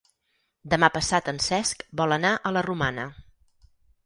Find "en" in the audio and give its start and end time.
1.33-1.41